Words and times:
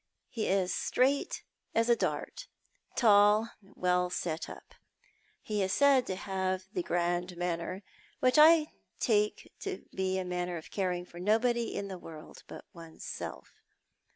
He 0.31 0.47
is 0.47 0.73
straight 0.73 1.43
as 1.75 1.87
a 1.87 1.95
dart, 1.95 2.47
tall, 2.95 3.51
well 3.61 4.09
set 4.09 4.49
up. 4.49 4.73
He 5.43 5.61
is 5.61 5.71
said 5.73 6.07
to 6.07 6.15
have 6.15 6.67
the 6.73 6.81
grand 6.81 7.37
manner, 7.37 7.83
Avhich 8.23 8.39
I 8.39 8.73
take 8.99 9.53
to 9.59 9.85
be 9.93 10.17
a 10.17 10.25
manner 10.25 10.57
of 10.57 10.71
caring 10.71 11.05
for 11.05 11.19
nobody 11.19 11.75
in 11.75 11.87
the 11.87 11.99
world 11.99 12.41
but 12.47 12.65
one's 12.73 13.03
self. 13.05 13.53